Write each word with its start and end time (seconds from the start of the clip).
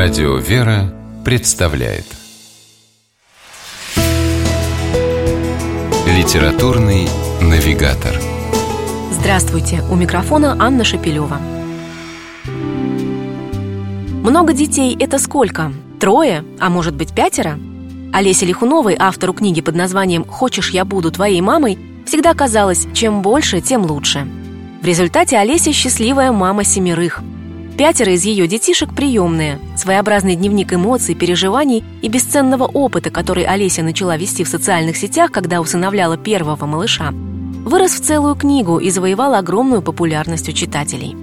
Радио 0.00 0.36
«Вера» 0.36 0.94
представляет 1.24 2.04
Литературный 6.06 7.08
навигатор 7.40 8.14
Здравствуйте! 9.10 9.82
У 9.90 9.96
микрофона 9.96 10.54
Анна 10.56 10.84
Шапилева. 10.84 11.40
Много 14.22 14.52
детей– 14.52 14.96
это 15.00 15.18
сколько? 15.18 15.72
Трое? 15.98 16.44
А 16.60 16.70
может 16.70 16.94
быть 16.94 17.12
пятеро? 17.12 17.58
Олесе 18.12 18.46
Лихуновой, 18.46 18.94
автору 18.96 19.32
книги 19.32 19.60
под 19.62 19.74
названием 19.74 20.24
«Хочешь, 20.24 20.70
я 20.70 20.84
буду 20.84 21.10
твоей 21.10 21.40
мамой», 21.40 21.76
всегда 22.06 22.34
казалось, 22.34 22.86
чем 22.94 23.20
больше, 23.20 23.60
тем 23.60 23.84
лучше. 23.84 24.28
В 24.80 24.84
результате 24.86 25.38
Олеся 25.38 25.72
счастливая 25.72 26.30
мама 26.30 26.62
семерых– 26.62 27.20
Пятеро 27.78 28.12
из 28.12 28.24
ее 28.24 28.48
детишек 28.48 28.92
приемные. 28.92 29.60
Своеобразный 29.76 30.34
дневник 30.34 30.74
эмоций, 30.74 31.14
переживаний 31.14 31.84
и 32.02 32.08
бесценного 32.08 32.64
опыта, 32.64 33.10
который 33.10 33.44
Олеся 33.44 33.84
начала 33.84 34.16
вести 34.16 34.42
в 34.42 34.48
социальных 34.48 34.96
сетях, 34.96 35.30
когда 35.30 35.60
усыновляла 35.60 36.16
первого 36.16 36.66
малыша, 36.66 37.12
вырос 37.12 37.92
в 37.92 38.00
целую 38.00 38.34
книгу 38.34 38.78
и 38.78 38.90
завоевал 38.90 39.34
огромную 39.34 39.80
популярность 39.80 40.48
у 40.48 40.52
читателей. 40.52 41.16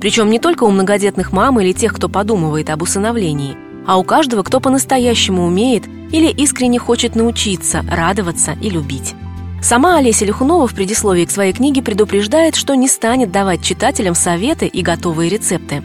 Причем 0.00 0.30
не 0.30 0.38
только 0.38 0.62
у 0.62 0.70
многодетных 0.70 1.32
мам 1.32 1.58
или 1.58 1.72
тех, 1.72 1.92
кто 1.94 2.08
подумывает 2.08 2.70
об 2.70 2.82
усыновлении, 2.82 3.56
а 3.84 3.98
у 3.98 4.04
каждого, 4.04 4.44
кто 4.44 4.60
по-настоящему 4.60 5.44
умеет 5.44 5.82
или 6.12 6.30
искренне 6.30 6.78
хочет 6.78 7.16
научиться, 7.16 7.84
радоваться 7.90 8.52
и 8.62 8.70
любить. 8.70 9.16
Сама 9.60 9.98
Олеся 9.98 10.24
Лихунова 10.24 10.68
в 10.68 10.74
предисловии 10.74 11.24
к 11.24 11.32
своей 11.32 11.52
книге 11.52 11.82
предупреждает, 11.82 12.54
что 12.54 12.74
не 12.74 12.86
станет 12.86 13.32
давать 13.32 13.62
читателям 13.62 14.14
советы 14.14 14.68
и 14.68 14.82
готовые 14.82 15.28
рецепты. 15.28 15.82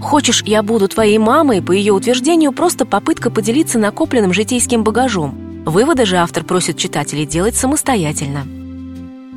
«Хочешь, 0.00 0.42
я 0.44 0.62
буду 0.62 0.88
твоей 0.88 1.18
мамой?» 1.18 1.62
по 1.62 1.72
ее 1.72 1.92
утверждению 1.92 2.52
просто 2.52 2.84
попытка 2.84 3.30
поделиться 3.30 3.78
накопленным 3.78 4.32
житейским 4.32 4.84
багажом. 4.84 5.64
Выводы 5.64 6.06
же 6.06 6.16
автор 6.16 6.44
просит 6.44 6.76
читателей 6.76 7.26
делать 7.26 7.56
самостоятельно. 7.56 8.46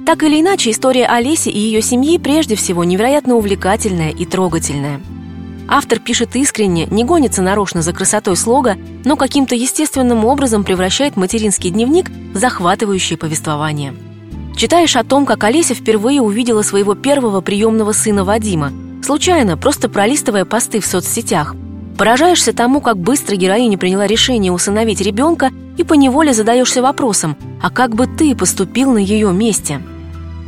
Так 0.05 0.23
или 0.23 0.41
иначе, 0.41 0.71
история 0.71 1.05
Олеси 1.05 1.49
и 1.49 1.57
ее 1.59 1.81
семьи 1.81 2.17
прежде 2.17 2.55
всего 2.55 2.83
невероятно 2.83 3.35
увлекательная 3.35 4.09
и 4.09 4.25
трогательная– 4.25 5.01
Автор 5.71 5.99
пишет 5.99 6.35
искренне, 6.35 6.88
не 6.89 7.03
гонится 7.03 7.44
нарочно 7.44 7.83
за 7.83 7.94
красотой 7.94 8.35
слога, 8.35 8.75
но 9.05 9.16
каким-то 9.16 9.53
естественным 9.53 10.25
образом 10.25 10.63
превращает 10.63 11.16
материнский 11.16 11.69
дневник 11.69 12.09
в 12.33 12.38
захватывающее 12.38 13.19
повествование. 13.19 13.94
Читаешь 14.57 14.95
о 14.95 15.03
том, 15.03 15.27
как 15.27 15.44
Олеся 15.44 15.75
впервые 15.75 16.21
увидела 16.21 16.63
своего 16.63 16.95
первого 16.95 17.41
приемного 17.41 17.91
сына 17.91 18.23
Вадима, 18.23 18.73
случайно, 19.03 19.58
просто 19.58 19.89
пролистывая 19.89 20.45
посты 20.45 20.80
в 20.80 20.86
соцсетях. 20.86 21.55
Поражаешься 21.97 22.53
тому, 22.53 22.80
как 22.80 22.97
быстро 22.97 23.36
героиня 23.36 23.78
приняла 23.78 24.08
решение 24.08 24.52
усыновить 24.52 25.02
ребенка 25.02 25.52
и 25.78 25.83
поневоле 25.83 26.33
задаешься 26.33 26.81
вопросом, 26.81 27.36
а 27.61 27.69
как 27.69 27.94
бы 27.94 28.08
ты 28.08 28.36
поступил 28.36 28.91
на 28.91 29.00
ее 29.00 29.33
месте? 29.33 29.81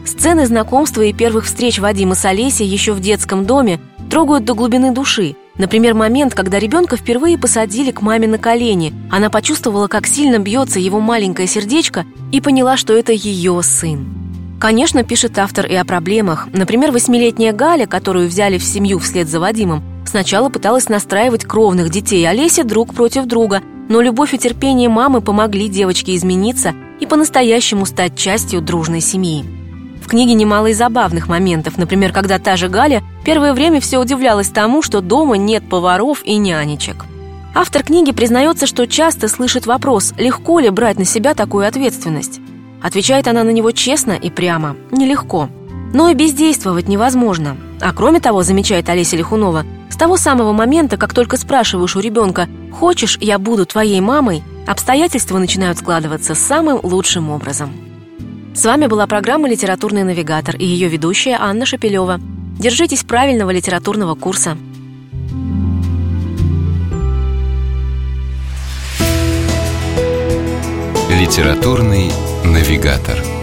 Сцены 0.06 0.46
знакомства 0.48 1.02
и 1.02 1.14
первых 1.14 1.46
встреч 1.46 1.80
Вадима 1.80 2.16
с 2.16 2.26
Олесей 2.26 2.66
еще 2.66 2.94
в 2.94 3.02
детском 3.02 3.46
доме 3.46 3.80
трогают 4.10 4.46
до 4.46 4.56
глубины 4.56 4.92
души. 4.92 5.36
Например, 5.58 5.94
момент, 5.94 6.34
когда 6.34 6.58
ребенка 6.58 6.96
впервые 6.96 7.38
посадили 7.38 7.92
к 7.92 8.02
маме 8.02 8.28
на 8.28 8.38
колени. 8.38 8.94
Она 9.12 9.30
почувствовала, 9.30 9.88
как 9.88 10.08
сильно 10.08 10.40
бьется 10.40 10.80
его 10.80 11.00
маленькое 11.00 11.48
сердечко 11.48 12.06
и 12.32 12.42
поняла, 12.42 12.78
что 12.78 12.94
это 12.94 13.12
ее 13.12 13.62
сын. 13.62 14.21
Конечно, 14.62 15.04
пишет 15.04 15.38
автор 15.40 15.66
и 15.66 15.76
о 15.76 15.84
проблемах. 15.84 16.48
Например, 16.54 16.92
восьмилетняя 16.92 17.52
Галя, 17.52 17.88
которую 17.88 18.30
взяли 18.30 18.58
в 18.58 18.64
семью 18.64 19.00
вслед 19.00 19.28
за 19.28 19.40
Вадимом, 19.42 19.84
сначала 20.06 20.50
пыталась 20.50 20.88
настраивать 20.88 21.44
кровных 21.44 21.90
детей 21.90 22.26
Олеся 22.30 22.64
друг 22.64 22.94
против 22.94 23.26
друга, 23.26 23.62
но 23.90 24.00
любовь 24.00 24.34
и 24.34 24.38
терпение 24.38 24.88
мамы 24.88 25.22
помогли 25.22 25.68
девочке 25.68 26.16
измениться 26.16 26.74
и 27.02 27.06
по-настоящему 27.06 27.86
стать 27.86 28.16
частью 28.16 28.62
дружной 28.62 29.02
семьи 29.02 29.44
книге 30.12 30.34
немало 30.34 30.68
и 30.68 30.74
забавных 30.74 31.30
моментов, 31.30 31.78
например, 31.78 32.12
когда 32.12 32.38
та 32.38 32.58
же 32.58 32.68
Галя 32.68 33.02
первое 33.24 33.54
время 33.54 33.80
все 33.80 33.98
удивлялась 33.98 34.50
тому, 34.50 34.82
что 34.82 35.00
дома 35.00 35.38
нет 35.38 35.64
поваров 35.70 36.22
и 36.26 36.36
нянечек. 36.36 37.06
Автор 37.56 37.82
книги 37.82 38.12
признается, 38.12 38.68
что 38.68 38.88
часто 38.88 39.30
слышит 39.30 39.66
вопрос, 39.66 40.14
легко 40.18 40.60
ли 40.60 40.70
брать 40.70 41.00
на 41.00 41.06
себя 41.06 41.34
такую 41.34 41.66
ответственность. 41.66 42.42
Отвечает 42.82 43.28
она 43.28 43.44
на 43.44 43.52
него 43.52 43.72
честно 43.72 44.14
и 44.14 44.30
прямо– 44.30 44.76
нелегко. 44.92 45.50
Но 45.94 46.10
и 46.10 46.16
бездействовать 46.16 46.88
невозможно. 46.88 47.58
А 47.80 47.94
кроме 47.94 48.20
того, 48.20 48.44
замечает 48.44 48.90
Олеся 48.90 49.18
Лихунова, 49.18 49.66
с 49.90 49.96
того 49.98 50.18
самого 50.18 50.52
момента, 50.52 50.98
как 50.98 51.14
только 51.14 51.38
спрашиваешь 51.38 51.96
у 51.96 52.00
ребенка 52.00 52.48
«Хочешь, 52.72 53.18
я 53.22 53.38
буду 53.38 53.66
твоей 53.66 54.02
мамой?», 54.02 54.42
обстоятельства 54.66 55.38
начинают 55.38 55.78
складываться 55.78 56.34
самым 56.34 56.80
лучшим 56.82 57.30
образом. 57.30 57.72
С 58.56 58.66
вами 58.66 58.88
была 58.88 59.06
программа 59.06 59.50
«Литературный 59.50 60.04
навигатор» 60.04 60.56
и 60.56 60.66
ее 60.66 60.88
ведущая 60.88 61.38
Анна 61.40 61.66
Шапилева. 61.66 62.20
Держитесь 62.58 63.04
правильного 63.04 63.52
литературного 63.52 64.16
курса. 64.16 64.58
«Литературный 71.10 72.12
навигатор» 72.44 73.41